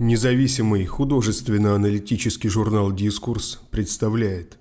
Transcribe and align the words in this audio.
Независимый 0.00 0.86
художественно-аналитический 0.86 2.48
журнал 2.48 2.90
«Дискурс» 2.90 3.60
представляет 3.70 4.58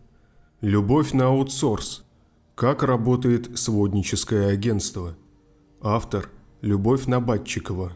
«Любовь 0.59 1.13
на 1.13 1.27
аутсорс. 1.27 2.04
Как 2.55 2.84
работает 2.84 3.57
сводническое 3.57 4.49
агентство». 4.52 5.15
Автор 5.79 6.29
Любовь 6.60 7.05
Набатчикова. 7.05 7.93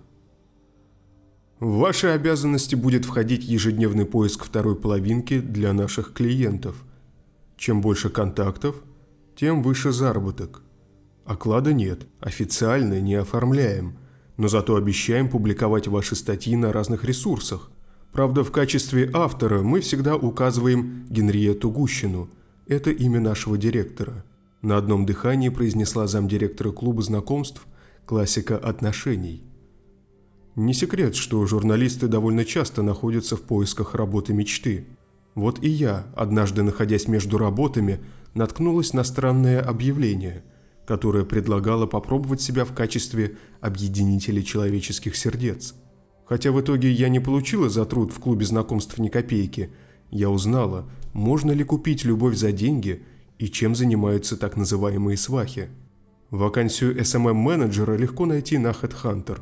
В 1.59 1.79
ваши 1.79 2.07
обязанности 2.07 2.75
будет 2.75 3.03
входить 3.03 3.43
ежедневный 3.43 4.05
поиск 4.05 4.45
второй 4.45 4.77
половинки 4.77 5.41
для 5.41 5.73
наших 5.73 6.13
клиентов. 6.13 6.77
Чем 7.57 7.81
больше 7.81 8.09
контактов, 8.09 8.81
тем 9.35 9.63
выше 9.63 9.91
заработок. 9.91 10.61
Оклада 11.25 11.73
нет, 11.73 12.07
официально 12.21 13.01
не 13.01 13.15
оформляем– 13.15 13.97
но 14.37 14.47
зато 14.47 14.75
обещаем 14.75 15.29
публиковать 15.29 15.87
ваши 15.87 16.15
статьи 16.15 16.55
на 16.55 16.73
разных 16.73 17.03
ресурсах. 17.03 17.71
Правда, 18.11 18.43
в 18.43 18.51
качестве 18.51 19.09
автора 19.13 19.61
мы 19.61 19.81
всегда 19.81 20.15
указываем 20.15 21.05
Генриету 21.09 21.69
Гущину. 21.69 22.29
Это 22.67 22.91
имя 22.91 23.19
нашего 23.19 23.57
директора. 23.57 24.23
На 24.61 24.77
одном 24.77 25.05
дыхании 25.05 25.49
произнесла 25.49 26.07
замдиректора 26.07 26.71
клуба 26.71 27.01
знакомств 27.01 27.65
классика 28.05 28.57
отношений. 28.57 29.43
Не 30.55 30.73
секрет, 30.73 31.15
что 31.15 31.45
журналисты 31.45 32.07
довольно 32.07 32.45
часто 32.45 32.83
находятся 32.83 33.35
в 33.35 33.41
поисках 33.41 33.95
работы 33.95 34.33
мечты. 34.33 34.85
Вот 35.33 35.63
и 35.63 35.69
я, 35.69 36.05
однажды 36.15 36.61
находясь 36.61 37.07
между 37.07 37.39
работами, 37.39 37.99
наткнулась 38.35 38.93
на 38.93 39.03
странное 39.03 39.61
объявление– 39.61 40.43
которая 40.85 41.23
предлагала 41.23 41.85
попробовать 41.85 42.41
себя 42.41 42.65
в 42.65 42.73
качестве 42.73 43.37
объединителя 43.61 44.41
человеческих 44.41 45.15
сердец. 45.15 45.75
Хотя 46.25 46.51
в 46.51 46.59
итоге 46.59 46.91
я 46.91 47.09
не 47.09 47.19
получила 47.19 47.69
за 47.69 47.85
труд 47.85 48.11
в 48.11 48.19
клубе 48.19 48.45
знакомств 48.45 48.97
ни 48.97 49.09
копейки, 49.09 49.71
я 50.09 50.29
узнала, 50.29 50.89
можно 51.13 51.51
ли 51.51 51.63
купить 51.63 52.03
любовь 52.03 52.35
за 52.35 52.51
деньги 52.51 53.03
и 53.39 53.47
чем 53.47 53.75
занимаются 53.75 54.37
так 54.37 54.57
называемые 54.57 55.17
свахи. 55.17 55.69
Вакансию 56.29 56.97
SMM-менеджера 56.99 57.95
легко 57.95 58.25
найти 58.25 58.57
на 58.57 58.69
HeadHunter. 58.69 59.41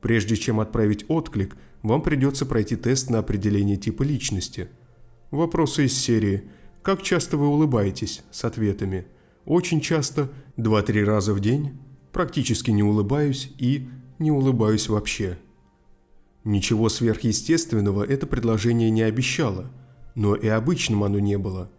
Прежде 0.00 0.36
чем 0.36 0.60
отправить 0.60 1.04
отклик, 1.08 1.56
вам 1.82 2.02
придется 2.02 2.46
пройти 2.46 2.76
тест 2.76 3.10
на 3.10 3.18
определение 3.18 3.76
типа 3.76 4.02
личности. 4.02 4.68
Вопросы 5.30 5.86
из 5.86 5.98
серии 5.98 6.44
«Как 6.82 7.02
часто 7.02 7.36
вы 7.36 7.48
улыбаетесь?» 7.48 8.22
с 8.30 8.44
ответами– 8.44 9.06
очень 9.46 9.80
часто, 9.80 10.30
два-три 10.56 11.04
раза 11.04 11.34
в 11.34 11.40
день, 11.40 11.78
практически 12.12 12.70
не 12.70 12.82
улыбаюсь 12.82 13.52
и 13.58 13.88
не 14.18 14.30
улыбаюсь 14.30 14.88
вообще. 14.88 15.38
Ничего 16.44 16.88
сверхъестественного 16.88 18.04
это 18.04 18.26
предложение 18.26 18.90
не 18.90 19.02
обещало, 19.02 19.70
но 20.14 20.34
и 20.34 20.46
обычным 20.46 21.04
оно 21.04 21.18
не 21.18 21.36
было. 21.36 21.70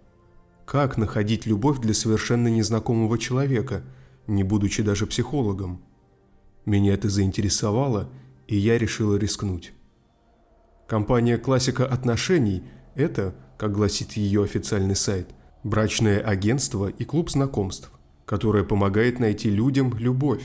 Как 0.66 0.98
находить 0.98 1.46
любовь 1.46 1.80
для 1.80 1.94
совершенно 1.94 2.48
незнакомого 2.48 3.18
человека, 3.18 3.84
не 4.28 4.44
будучи 4.44 4.82
даже 4.82 5.06
психологом? 5.06 5.84
Меня 6.66 6.94
это 6.96 7.10
заинтересовало, 7.10 8.10
и 8.48 8.58
я 8.58 8.78
решила 8.78 9.16
рискнуть. 9.16 9.74
Компания 10.88 11.38
«Классика 11.38 11.86
отношений»– 11.86 12.64
это, 12.96 13.36
как 13.58 13.72
гласит 13.72 14.14
ее 14.14 14.44
официальный 14.44 14.96
сайт– 14.96 15.30
брачное 15.66 16.20
агентство 16.20 16.88
и 16.88 17.04
клуб 17.06 17.32
знакомств, 17.32 17.90
которое 18.26 18.64
помогает 18.64 19.20
найти 19.20 19.50
людям 19.50 19.94
любовь. 19.98 20.44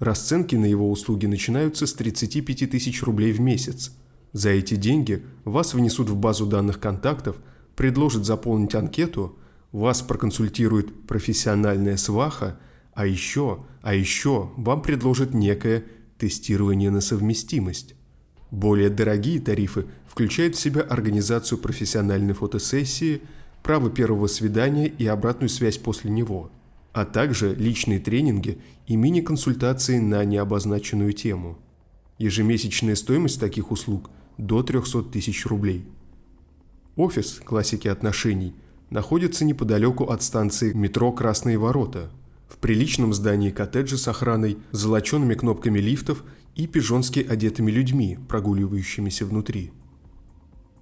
Расценки 0.00 0.56
на 0.56 0.66
его 0.66 0.90
услуги 0.90 1.26
начинаются 1.26 1.86
с 1.86 1.94
35 1.94 2.68
тысяч 2.68 3.02
рублей 3.04 3.32
в 3.32 3.40
месяц. 3.40 3.92
За 4.32 4.50
эти 4.50 4.74
деньги 4.74 5.24
вас 5.44 5.74
внесут 5.74 6.10
в 6.10 6.16
базу 6.16 6.44
данных 6.44 6.80
контактов, 6.80 7.36
предложат 7.76 8.26
заполнить 8.26 8.74
анкету, 8.74 9.38
вас 9.70 10.02
проконсультирует 10.02 11.06
профессиональная 11.06 11.96
сваха, 11.96 12.58
а 12.94 13.06
еще, 13.06 13.64
а 13.80 13.94
еще 13.94 14.50
вам 14.56 14.82
предложат 14.82 15.34
некое 15.34 15.84
тестирование 16.18 16.90
на 16.90 17.00
совместимость. 17.00 17.94
Более 18.50 18.90
дорогие 18.90 19.40
тарифы 19.40 19.86
включают 20.08 20.56
в 20.56 20.60
себя 20.60 20.80
организацию 20.80 21.58
профессиональной 21.58 22.34
фотосессии– 22.34 23.22
право 23.66 23.90
первого 23.90 24.28
свидания 24.28 24.86
и 24.86 25.08
обратную 25.08 25.48
связь 25.48 25.76
после 25.76 26.08
него, 26.08 26.52
а 26.92 27.04
также 27.04 27.52
личные 27.52 27.98
тренинги 27.98 28.58
и 28.86 28.94
мини-консультации 28.94 29.98
на 29.98 30.24
необозначенную 30.24 31.12
тему. 31.12 31.58
Ежемесячная 32.16 32.94
стоимость 32.94 33.40
таких 33.40 33.72
услуг 33.72 34.08
до 34.38 34.62
300 34.62 35.02
тысяч 35.10 35.44
рублей. 35.46 35.84
Офис 36.94 37.40
классики 37.44 37.88
отношений 37.88 38.54
находится 38.90 39.44
неподалеку 39.44 40.04
от 40.04 40.22
станции 40.22 40.72
метро 40.72 41.10
«Красные 41.10 41.58
ворота», 41.58 42.08
в 42.48 42.58
приличном 42.58 43.12
здании 43.12 43.50
коттеджа 43.50 43.96
с 43.96 44.06
охраной, 44.06 44.58
золочеными 44.70 45.34
кнопками 45.34 45.80
лифтов 45.80 46.22
и 46.54 46.68
пижонски 46.68 47.18
одетыми 47.18 47.72
людьми, 47.72 48.16
прогуливающимися 48.28 49.26
внутри. 49.26 49.72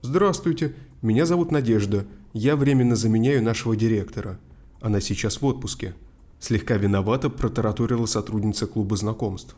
«Здравствуйте, 0.02 0.74
меня 1.04 1.26
зовут 1.26 1.50
Надежда. 1.50 2.06
Я 2.32 2.56
временно 2.56 2.96
заменяю 2.96 3.42
нашего 3.42 3.76
директора. 3.76 4.40
Она 4.80 5.00
сейчас 5.00 5.40
в 5.40 5.44
отпуске». 5.44 5.94
Слегка 6.40 6.76
виновато 6.76 7.30
протараторила 7.30 8.06
сотрудница 8.06 8.66
клуба 8.66 8.96
знакомств. 8.96 9.54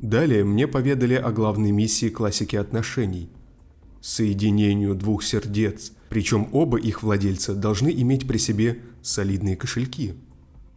Далее 0.00 0.44
мне 0.44 0.66
поведали 0.66 1.14
о 1.14 1.30
главной 1.30 1.72
миссии 1.72 2.08
классики 2.08 2.56
отношений– 2.56 3.30
соединению 4.06 4.94
двух 4.94 5.24
сердец, 5.24 5.92
причем 6.08 6.48
оба 6.52 6.78
их 6.78 7.02
владельца 7.02 7.54
должны 7.54 7.88
иметь 7.88 8.28
при 8.28 8.38
себе 8.38 8.80
солидные 9.02 9.56
кошельки. 9.56 10.14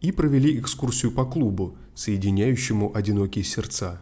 И 0.00 0.12
провели 0.12 0.58
экскурсию 0.58 1.12
по 1.12 1.24
клубу, 1.24 1.76
соединяющему 1.94 2.90
одинокие 2.94 3.44
сердца. 3.44 4.00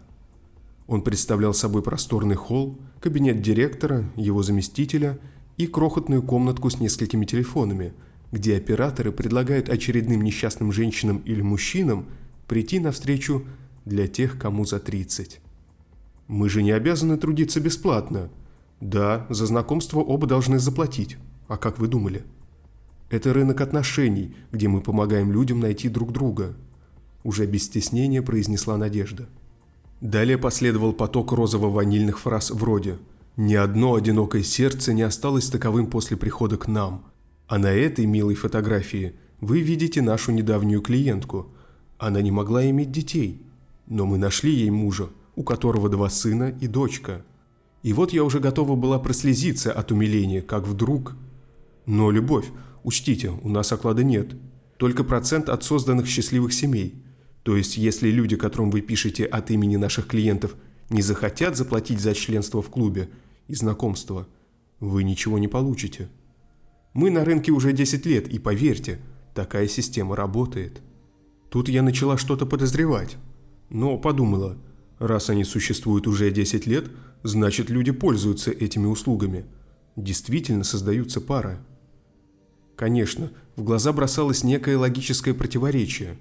Он 0.87 1.03
представлял 1.03 1.53
собой 1.53 1.83
просторный 1.83 2.37
холл, 2.37 2.79
кабинет 3.01 3.43
директора, 3.43 4.11
его 4.17 4.43
заместителя– 4.43 5.19
и 5.59 5.67
крохотную 5.67 6.23
комнатку 6.23 6.71
с 6.71 6.81
несколькими 6.81 7.27
телефонами, 7.27 7.93
где 8.31 8.57
операторы 8.57 9.13
предлагают 9.13 9.69
очередным 9.69 10.23
несчастным 10.23 10.73
женщинам 10.73 11.19
или 11.19 11.43
мужчинам 11.43 12.07
прийти 12.47 12.79
навстречу 12.79 13.45
для 13.85 14.07
тех, 14.07 14.39
кому 14.39 14.65
за 14.65 14.79
30. 14.79 15.41
Мы 16.29 16.49
же 16.49 16.63
не 16.63 16.71
обязаны 16.71 17.17
трудиться 17.17 17.61
бесплатно. 17.61 18.31
Да, 18.81 19.27
за 19.29 19.47
знакомство 19.47 19.99
оба 19.99 20.27
должны 20.27 20.59
заплатить. 20.59 21.17
А 21.49 21.57
как 21.57 21.79
вы 21.79 21.89
думали? 21.89 22.23
Это 23.11 23.33
рынок 23.33 23.61
отношений, 23.61 24.37
где 24.53 24.69
мы 24.69 24.81
помогаем 24.81 25.33
людям 25.33 25.59
найти 25.59 25.89
друг 25.89 26.13
друга. 26.13 26.55
Уже 27.25 27.47
без 27.47 27.65
стеснения 27.65 28.23
произнесла 28.23 28.77
Надежда. 28.77 29.27
Далее 30.01 30.39
последовал 30.39 30.93
поток 30.93 31.33
розово-ванильных 31.33 32.21
фраз 32.21 32.53
вроде– 32.53 32.99
ни 33.39 33.55
одно 33.55 33.95
одинокое 33.95 34.43
сердце 34.43 34.93
не 34.93 35.03
осталось 35.03 35.49
таковым 35.49 35.87
после 35.87 36.17
прихода 36.17 36.57
к 36.57 36.67
нам. 36.67 37.05
А 37.47 37.59
на 37.59 37.73
этой 37.73 38.05
милой 38.05 38.35
фотографии 38.35 39.15
вы 39.41 39.61
видите 39.61 40.03
нашу 40.03 40.33
недавнюю 40.33 40.83
клиентку. 40.83 41.47
Она 41.99 42.21
не 42.21 42.33
могла 42.33 42.69
иметь 42.69 42.91
детей, 42.91 43.41
но 43.87 44.07
мы 44.07 44.19
нашли 44.19 44.53
ей 44.53 44.71
мужа, 44.71 45.11
у 45.37 45.45
которого 45.45 45.89
два 45.89 46.11
сына 46.11 46.53
и 46.61 46.67
дочка. 46.67 47.25
И 47.85 47.93
вот 47.93 48.13
я 48.13 48.25
уже 48.25 48.41
готова 48.41 48.75
была 48.75 48.99
прослезиться 48.99 49.73
от 49.73 49.93
умиления, 49.93 50.43
как 50.43 50.67
вдруг... 50.67 51.15
Но, 51.87 52.11
любовь, 52.11 52.47
учтите, 52.83 53.31
у 53.31 53.49
нас 53.49 53.71
оклада 53.71 54.03
нет. 54.03 54.35
Только 54.79 55.05
процент 55.05 55.49
от 55.49 55.63
созданных 55.63 56.09
счастливых 56.09 56.53
семей. 56.53 57.05
То 57.45 57.57
есть, 57.57 57.77
если 57.77 58.11
люди, 58.11 58.35
которым 58.35 58.73
вы 58.73 58.81
пишете 58.81 59.25
от 59.25 59.53
имени 59.53 59.77
наших 59.77 60.09
клиентов, 60.09 60.57
не 60.91 61.03
захотят 61.03 61.57
заплатить 61.57 62.01
за 62.01 62.15
членство 62.15 62.63
в 62.63 62.69
клубе– 62.69 63.09
и 63.49 63.55
знакомства, 63.55 64.29
вы 64.79 65.03
ничего 65.03 65.39
не 65.39 65.49
получите. 65.49 66.09
Мы 66.93 67.11
на 67.11 67.25
рынке 67.25 67.51
уже 67.51 67.73
10 67.73 68.07
лет, 68.07 68.29
и 68.29 68.39
поверьте, 68.39 69.01
такая 69.35 69.67
система 69.67 70.15
работает. 70.15 70.81
Тут 71.51 71.69
я 71.69 71.83
начала 71.83 72.19
что-то 72.19 72.47
подозревать, 72.47 73.17
но 73.71 73.99
подумала, 73.99 74.57
раз 74.99 75.31
они 75.31 75.45
существуют 75.45 76.07
уже 76.07 76.31
10 76.31 76.67
лет, 76.67 76.91
значит 77.23 77.71
люди 77.71 77.91
пользуются 77.91 78.51
этими 78.51 78.87
услугами. 78.87 79.47
Действительно 79.97 80.63
создаются 80.63 81.21
пары. 81.21 81.59
Конечно, 82.77 83.33
в 83.57 83.65
глаза 83.65 83.93
бросалось 83.93 84.45
некое 84.45 84.77
логическое 84.77 85.35
противоречие. 85.35 86.19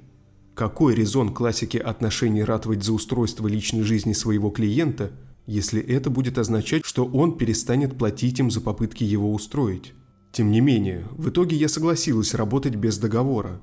Какой 0.56 0.96
резон 0.96 1.34
классики 1.34 1.78
отношений 1.78 2.44
ратовать 2.44 2.84
за 2.84 2.94
устройство 2.94 3.48
личной 3.48 3.84
жизни 3.84 4.14
своего 4.14 4.50
клиента– 4.50 5.12
если 5.48 5.82
это 5.82 6.10
будет 6.10 6.38
означать, 6.38 6.86
что 6.86 7.06
он 7.06 7.38
перестанет 7.38 7.98
платить 7.98 8.38
им 8.40 8.52
за 8.52 8.62
попытки 8.62 9.04
его 9.04 9.34
устроить. 9.34 9.94
Тем 10.32 10.52
не 10.52 10.60
менее, 10.60 11.08
в 11.12 11.30
итоге 11.30 11.56
я 11.56 11.70
согласилась 11.70 12.36
работать 12.36 12.76
без 12.76 13.00
договора, 13.00 13.62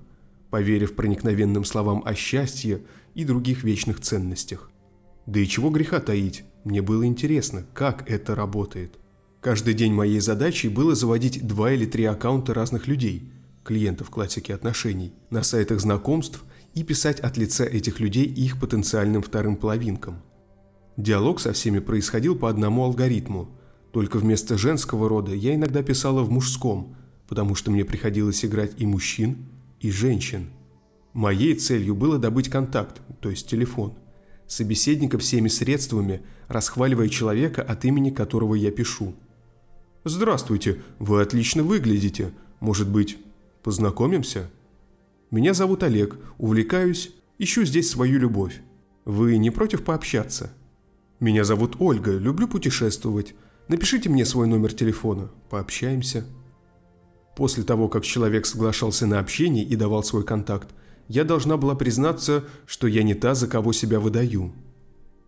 поверив 0.50 0.96
проникновенным 0.96 1.64
словам 1.64 2.02
о 2.04 2.14
счастье 2.14 2.82
и 3.14 3.24
других 3.24 3.62
вечных 3.62 4.00
ценностях. 4.00 4.70
Да 5.26 5.38
и 5.38 5.46
чего 5.46 5.70
греха 5.70 6.00
таить, 6.00 6.44
Мне 6.64 6.80
было 6.80 7.04
интересно, 7.04 7.66
как 7.74 8.10
это 8.10 8.34
работает. 8.34 8.94
Каждый 9.42 9.74
день 9.74 9.92
моей 9.92 10.20
задачей 10.20 10.70
было 10.70 10.94
заводить 10.94 11.46
два 11.46 11.72
или 11.72 11.84
три 11.84 12.04
аккаунта 12.04 12.54
разных 12.54 12.86
людей, 12.86 13.30
клиентов 13.64 14.08
классики 14.08 14.50
отношений, 14.50 15.12
на 15.28 15.42
сайтах 15.42 15.80
знакомств 15.80 16.42
и 16.72 16.82
писать 16.82 17.20
от 17.20 17.36
лица 17.36 17.64
этих 17.64 18.00
людей 18.00 18.24
их 18.24 18.58
потенциальным 18.58 19.22
вторым 19.22 19.56
половинкам. 19.56 20.22
Диалог 20.96 21.40
со 21.40 21.52
всеми 21.52 21.80
происходил 21.80 22.36
по 22.36 22.48
одному 22.48 22.84
алгоритму, 22.84 23.48
только 23.92 24.18
вместо 24.18 24.58
женского 24.58 25.08
рода 25.08 25.34
я 25.34 25.54
иногда 25.54 25.82
писала 25.82 26.22
в 26.22 26.30
мужском, 26.30 26.96
потому 27.28 27.54
что 27.54 27.70
мне 27.70 27.84
приходилось 27.84 28.44
играть 28.44 28.72
и 28.78 28.86
мужчин, 28.86 29.46
и 29.80 29.90
женщин. 29.90 30.50
Моей 31.12 31.54
целью 31.54 31.94
было 31.94 32.18
добыть 32.18 32.48
контакт, 32.48 33.00
то 33.20 33.30
есть 33.30 33.48
телефон, 33.48 33.94
собеседника 34.46 35.18
всеми 35.18 35.48
средствами, 35.48 36.22
расхваливая 36.48 37.08
человека, 37.08 37.62
от 37.62 37.84
имени 37.84 38.10
которого 38.10 38.54
я 38.54 38.70
пишу– 38.70 39.14
«Здравствуйте, 40.06 40.82
вы 40.98 41.22
отлично 41.22 41.62
выглядите. 41.62 42.30
Может 42.60 42.90
быть, 42.90 43.16
познакомимся?» 43.62 44.50
«Меня 45.30 45.54
зовут 45.54 45.82
Олег, 45.82 46.18
увлекаюсь, 46.36 47.10
ищу 47.38 47.64
здесь 47.64 47.88
свою 47.88 48.20
любовь. 48.20 48.60
Вы 49.06 49.38
не 49.38 49.48
против 49.48 49.82
пообщаться?» 49.82 50.52
«Меня 51.24 51.42
зовут 51.44 51.76
Ольга, 51.78 52.10
люблю 52.18 52.46
путешествовать. 52.46 53.34
Напишите 53.68 54.10
мне 54.10 54.26
свой 54.26 54.46
номер 54.46 54.74
телефона, 54.74 55.30
пообщаемся». 55.48 56.26
После 57.34 57.62
того, 57.62 57.88
как 57.88 58.04
человек 58.04 58.44
соглашался 58.44 59.06
на 59.06 59.20
общение 59.20 59.64
и 59.64 59.74
давал 59.74 60.04
свой 60.04 60.22
контакт, 60.22 60.68
я 61.08 61.24
должна 61.24 61.56
была 61.56 61.74
признаться, 61.76 62.44
что 62.66 62.86
я 62.86 63.02
не 63.02 63.14
та, 63.14 63.34
за 63.34 63.48
кого 63.48 63.72
себя 63.72 64.00
выдаю. 64.00 64.52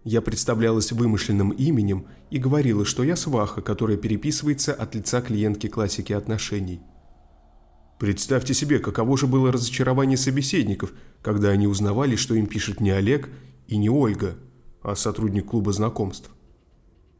Я 0.04 0.20
представлялась 0.20 0.92
вымышленным 0.92 1.48
именем 1.48 2.04
и 2.28 2.36
говорила, 2.36 2.84
что 2.84 3.02
я 3.02 3.16
сваха, 3.16 3.62
которая 3.62 3.96
переписывается 3.96 4.74
от 4.74 4.94
лица 4.94 5.22
клиентки 5.22 5.66
классики 5.66 6.12
отношений. 6.12 6.82
Представьте 7.98 8.52
себе, 8.52 8.80
каково 8.80 9.16
же 9.16 9.26
было 9.26 9.50
разочарование 9.50 10.18
собеседников, 10.18 10.92
когда 11.22 11.48
они 11.48 11.66
узнавали, 11.66 12.16
что 12.16 12.34
им 12.34 12.48
пишет 12.48 12.82
не 12.82 12.90
Олег 12.90 13.30
и 13.66 13.78
не 13.78 13.88
Ольга, 13.88 14.36
а 14.86 14.94
сотрудник 14.94 15.46
клуба 15.46 15.72
знакомств. 15.72 16.30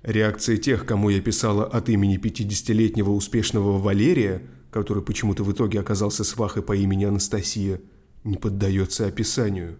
Реакция 0.04 0.56
тех, 0.56 0.86
кому 0.86 1.08
я 1.10 1.20
писала 1.20 1.64
от 1.64 1.88
имени 1.88 2.16
50-летнего 2.16 3.10
успешного 3.10 3.76
Валерия, 3.78 4.42
который 4.70 5.02
почему-то 5.02 5.42
в 5.42 5.50
итоге 5.50 5.80
оказался 5.80 6.22
свахой 6.22 6.62
по 6.62 6.76
имени 6.76 7.04
Анастасия, 7.04 7.80
не 8.22 8.36
поддается 8.36 9.06
описанию. 9.08 9.78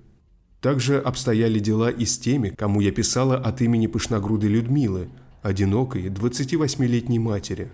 Также 0.61 0.99
обстояли 0.99 1.61
дела 1.61 1.89
и 1.89 2.05
с 2.05 2.19
теми, 2.19 2.49
кому 2.49 2.81
я 2.81 2.91
писала 2.91 3.37
от 3.37 3.63
имени 3.63 3.87
пышногрудой 3.87 4.51
Людмилы, 4.51 5.09
одинокой 5.43 6.09
28-летней 6.09 7.21
матери. 7.21 7.71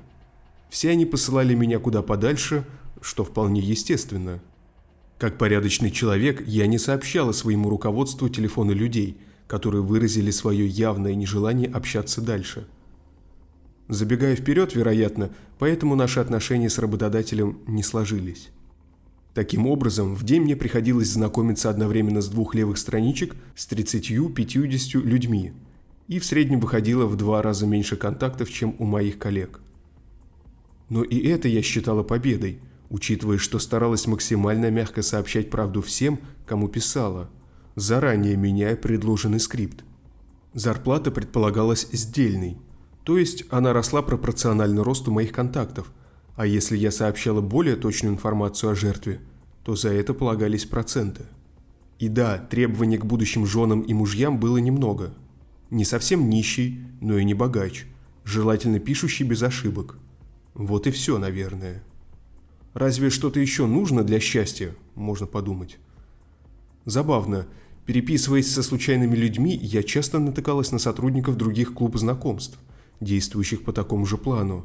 Все 0.68 0.90
они 0.90 1.06
посылали 1.06 1.54
меня 1.54 1.78
куда 1.78 2.02
подальше, 2.02 2.66
что 3.00 3.24
вполне 3.24 3.62
естественно. 3.62 4.40
Как 5.16 5.38
порядочный 5.38 5.90
человек, 5.90 6.46
я 6.46 6.66
не 6.66 6.76
сообщала 6.76 7.32
своему 7.32 7.70
руководству 7.70 8.28
телефоны 8.28 8.72
людей, 8.72 9.16
которые 9.52 9.82
выразили 9.82 10.30
свое 10.30 10.66
явное 10.66 11.14
нежелание 11.14 11.68
общаться 11.68 12.22
дальше. 12.22 12.66
Забегая 13.86 14.34
вперед, 14.34 14.74
вероятно, 14.74 15.28
поэтому 15.58 15.94
наши 15.94 16.20
отношения 16.20 16.70
с 16.70 16.78
работодателем 16.78 17.58
не 17.66 17.82
сложились. 17.82 18.48
Таким 19.34 19.66
образом, 19.66 20.14
в 20.14 20.24
день 20.24 20.40
мне 20.40 20.56
приходилось 20.56 21.10
знакомиться 21.10 21.68
одновременно 21.68 22.22
с 22.22 22.28
двух 22.28 22.54
левых 22.54 22.78
страничек 22.78 23.36
с 23.54 23.70
30-50 23.70 25.02
людьми, 25.02 25.52
и 26.08 26.18
в 26.18 26.24
среднем 26.24 26.58
выходило 26.58 27.04
в 27.04 27.16
два 27.16 27.42
раза 27.42 27.66
меньше 27.66 27.96
контактов, 27.96 28.50
чем 28.50 28.74
у 28.78 28.86
моих 28.86 29.18
коллег. 29.18 29.60
Но 30.88 31.02
и 31.02 31.18
это 31.28 31.48
я 31.48 31.60
считала 31.60 32.02
победой, 32.02 32.58
учитывая, 32.88 33.36
что 33.36 33.58
старалась 33.58 34.06
максимально 34.06 34.70
мягко 34.70 35.02
сообщать 35.02 35.50
правду 35.50 35.82
всем, 35.82 36.20
кому 36.46 36.68
писала, 36.68 37.28
заранее 37.74 38.36
меняя 38.36 38.76
предложенный 38.76 39.40
скрипт. 39.40 39.84
Зарплата 40.54 41.10
предполагалась 41.10 41.88
сдельной, 41.92 42.58
то 43.04 43.18
есть 43.18 43.44
она 43.50 43.72
росла 43.72 44.02
пропорционально 44.02 44.84
росту 44.84 45.10
моих 45.10 45.32
контактов– 45.32 45.92
а 46.36 46.46
если 46.46 46.76
я 46.76 46.90
сообщала 46.90 47.40
более 47.40 47.76
точную 47.76 48.14
информацию 48.14 48.70
о 48.70 48.74
жертве, 48.74 49.20
то 49.64 49.76
за 49.76 49.90
это 49.90 50.14
полагались 50.14 50.64
проценты. 50.64 51.24
И 51.98 52.08
да, 52.08 52.38
требований 52.38 52.98
к 52.98 53.04
будущим 53.04 53.46
женам 53.46 53.82
и 53.82 53.94
мужьям 53.94 54.40
было 54.40 54.58
немного. 54.58 55.14
Не 55.70 55.84
совсем 55.84 56.28
нищий, 56.28 56.80
но 57.00 57.18
и 57.18 57.24
не 57.24 57.34
богач, 57.34 57.86
желательно 58.24 58.80
пишущий 58.80 59.26
без 59.26 59.42
ошибок. 59.42 59.98
Вот 60.54 60.86
и 60.86 60.90
все, 60.90 61.18
наверное. 61.18 61.82
Разве 62.74 63.10
что-то 63.10 63.38
еще 63.38 63.66
нужно 63.66 64.02
для 64.02 64.18
счастья, 64.18 64.74
можно 64.94 65.26
подумать. 65.26 65.78
Забавно, 66.84 67.46
переписываясь 67.86 68.52
со 68.52 68.62
случайными 68.62 69.16
людьми, 69.16 69.54
я 69.56 69.82
часто 69.82 70.18
натыкалась 70.18 70.72
на 70.72 70.78
сотрудников 70.78 71.36
других 71.36 71.74
клубов 71.74 72.00
знакомств, 72.00 72.58
действующих 73.00 73.64
по 73.64 73.72
такому 73.72 74.06
же 74.06 74.16
плану. 74.16 74.64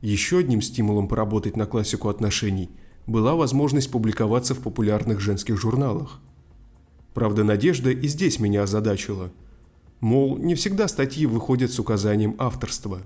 Еще 0.00 0.38
одним 0.38 0.62
стимулом 0.62 1.08
поработать 1.08 1.56
на 1.56 1.66
классику 1.66 2.08
отношений 2.08 2.70
была 3.06 3.34
возможность 3.34 3.90
публиковаться 3.90 4.54
в 4.54 4.60
популярных 4.60 5.20
женских 5.20 5.60
журналах. 5.60 6.20
Правда, 7.14 7.44
Надежда 7.44 7.90
и 7.90 8.08
здесь 8.08 8.38
меня 8.38 8.62
озадачила. 8.62 9.30
Мол, 10.00 10.38
не 10.38 10.54
всегда 10.54 10.88
статьи 10.88 11.26
выходят 11.26 11.70
с 11.70 11.78
указанием 11.78 12.34
авторства. 12.38 13.02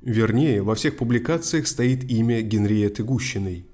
Вернее, 0.00 0.62
во 0.62 0.74
всех 0.74 0.96
публикациях 0.96 1.68
стоит 1.68 2.10
имя 2.10 2.42
Генриетты 2.42 3.04
Гущиной. 3.04 3.66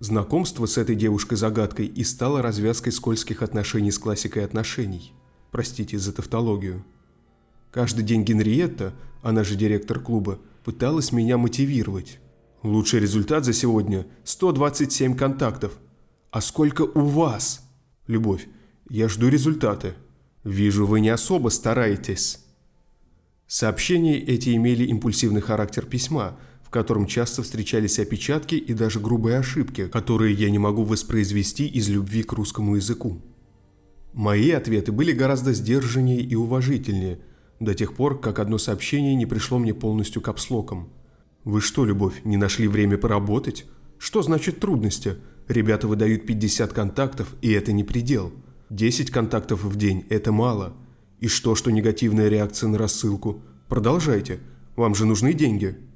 Знакомство 0.00 0.66
с 0.66 0.78
этой 0.78 0.94
девушкой-загадкой 0.94 1.86
и 1.86 2.04
стало 2.04 2.40
развязкой 2.40 2.92
скользких 2.92 3.42
отношений 3.42 3.90
с 3.90 3.98
классикой 3.98 4.44
отношений. 4.44 5.12
Простите 5.50 5.98
за 5.98 6.12
тавтологию. 6.12 6.84
Каждый 7.72 8.04
день 8.04 8.22
Генриетта, 8.22 8.94
она 9.22 9.42
же 9.42 9.56
директор 9.56 9.98
клуба, 9.98 10.38
пыталась 10.64 11.10
меня 11.10 11.36
мотивировать. 11.36 12.20
Лучший 12.62 13.00
результат 13.00 13.44
за 13.44 13.52
сегодня– 13.52 14.06
127 14.24 15.16
контактов. 15.16 15.76
А 16.30 16.40
сколько 16.40 16.82
у 16.82 17.00
вас? 17.00 17.68
Любовь, 18.06 18.46
я 18.88 19.08
жду 19.08 19.28
результаты. 19.28 19.94
Вижу, 20.44 20.86
вы 20.86 21.00
не 21.00 21.08
особо 21.08 21.48
стараетесь. 21.48 22.44
Сообщения 23.48 24.18
эти 24.18 24.54
имели 24.54 24.84
импульсивный 24.84 25.40
характер 25.40 25.86
письма, 25.86 26.38
в 26.68 26.70
котором 26.70 27.06
часто 27.06 27.42
встречались 27.42 27.98
опечатки 27.98 28.54
и 28.54 28.74
даже 28.74 29.00
грубые 29.00 29.38
ошибки, 29.38 29.88
которые 29.88 30.34
я 30.34 30.50
не 30.50 30.58
могу 30.58 30.84
воспроизвести 30.84 31.66
из 31.66 31.88
любви 31.88 32.22
к 32.22 32.34
русскому 32.34 32.76
языку. 32.76 33.22
Мои 34.12 34.50
ответы 34.50 34.92
были 34.92 35.12
гораздо 35.12 35.54
сдержаннее 35.54 36.20
и 36.20 36.34
уважительнее, 36.34 37.20
до 37.58 37.74
тех 37.74 37.94
пор, 37.94 38.20
как 38.20 38.38
одно 38.38 38.58
сообщение 38.58 39.14
не 39.14 39.24
пришло 39.24 39.58
мне 39.58 39.72
полностью 39.72 40.20
капслоком. 40.20 40.90
«Вы 41.42 41.62
что, 41.62 41.86
Любовь, 41.86 42.20
не 42.24 42.36
нашли 42.36 42.68
время 42.68 42.98
поработать? 42.98 43.64
Что 43.96 44.20
значит 44.20 44.60
трудности? 44.60 45.16
Ребята 45.48 45.88
выдают 45.88 46.26
50 46.26 46.74
контактов, 46.74 47.34
и 47.40 47.50
это 47.50 47.72
не 47.72 47.82
предел. 47.82 48.30
10 48.68 49.10
контактов 49.10 49.64
в 49.64 49.74
день– 49.76 50.04
это 50.10 50.32
мало. 50.32 50.74
И 51.18 51.28
что, 51.28 51.54
что 51.54 51.70
негативная 51.70 52.28
реакция 52.28 52.68
на 52.68 52.76
рассылку? 52.76 53.42
Продолжайте, 53.68 54.40
вам 54.76 54.94
же 54.94 55.06
нужны 55.06 55.32
деньги». 55.32 55.87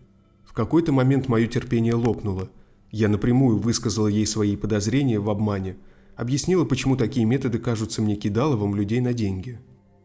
В 0.52 0.54
какой-то 0.54 0.92
момент 0.92 1.28
мое 1.28 1.46
терпение 1.46 1.94
лопнуло. 1.94 2.50
Я 2.90 3.08
напрямую 3.08 3.56
высказала 3.56 4.06
ей 4.06 4.26
свои 4.26 4.54
подозрения 4.54 5.18
в 5.18 5.30
обмане, 5.30 5.78
объяснила, 6.14 6.66
почему 6.66 6.94
такие 6.94 7.24
методы 7.24 7.58
кажутся 7.58 8.02
мне 8.02 8.16
кидаловым 8.16 8.74
людей 8.74 9.00
на 9.00 9.14
деньги. 9.14 9.58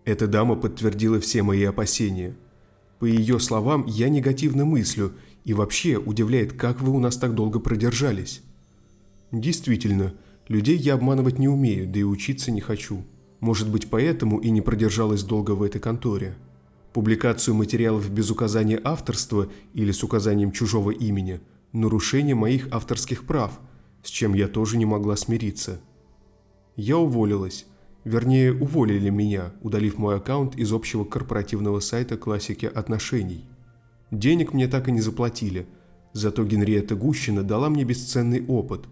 Эта 0.05 0.25
дама 0.25 0.55
подтвердила 0.55 1.19
все 1.19 1.43
мои 1.43 1.65
опасения. 1.65 2.33
По 2.99 3.03
ее 3.03 3.41
словам, 3.41 3.85
я 3.87 4.07
негативно 4.07 4.63
мыслю, 4.63 5.11
и 5.43 5.53
вообще 5.53 5.97
удивляет, 5.97 6.53
как 6.53 6.79
вы 6.79 6.93
у 6.93 6.99
нас 6.99 7.17
так 7.17 7.35
долго 7.35 7.59
продержались. 7.59 8.41
Действительно, 9.33 10.13
людей 10.47 10.77
я 10.77 10.93
обманывать 10.93 11.39
не 11.39 11.49
умею, 11.49 11.89
да 11.89 11.99
и 11.99 12.03
учиться 12.03 12.51
не 12.51 12.61
хочу. 12.61 13.03
Может 13.41 13.69
быть, 13.69 13.89
поэтому 13.89 14.37
и 14.37 14.49
не 14.49 14.61
продержалась 14.61 15.23
долго 15.23 15.51
в 15.51 15.61
этой 15.61 15.81
конторе. 15.81 16.37
Публикацию 16.97 17.53
материалов 17.53 18.09
без 18.09 18.31
указания 18.31 18.81
авторства 18.83 19.47
или 19.75 19.91
с 19.91 20.03
указанием 20.03 20.51
чужого 20.51 20.89
имени– 20.89 21.41
нарушение 21.71 22.33
моих 22.33 22.69
авторских 22.71 23.27
прав, 23.27 23.59
с 24.01 24.09
чем 24.09 24.33
я 24.33 24.47
тоже 24.47 24.77
не 24.77 24.85
могла 24.85 25.15
смириться. 25.15 25.79
Я 26.75 26.97
уволилась, 26.97 27.67
Вернее, 28.03 28.51
уволили 28.51 29.11
меня, 29.11 29.53
удалив 29.61 29.99
мой 29.99 30.15
аккаунт 30.15 30.55
из 30.55 30.73
общего 30.73 31.03
корпоративного 31.03 31.81
сайта 31.81 32.17
классики 32.17 32.65
отношений. 32.65 33.45
Денег 34.09 34.53
мне 34.53 34.67
так 34.67 34.87
и 34.87 34.91
не 34.91 35.01
заплатили, 35.01 35.67
зато 36.13 36.43
Генриетта 36.45 36.95
Гущина 36.95 37.43
дала 37.43 37.69
мне 37.69 37.83
бесценный 37.83 38.43
опыт. 38.47 38.85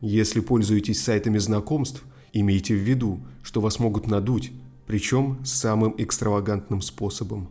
Если 0.00 0.40
пользуетесь 0.40 1.00
сайтами 1.00 1.38
знакомств, 1.38 2.02
имейте 2.32 2.74
в 2.74 2.80
виду, 2.80 3.20
что 3.44 3.60
вас 3.60 3.78
могут 3.78 4.08
надуть, 4.08 4.50
причем 4.86 5.44
самым 5.44 5.94
экстравагантным 5.98 6.80
способом. 6.80 7.50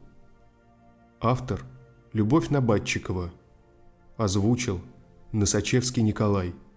Автор– 1.20 1.64
Любовь 2.14 2.50
Набатчикова. 2.50 3.32
Озвучил 4.18 4.82
Носачевский 5.32 6.04
Николай– 6.04 6.54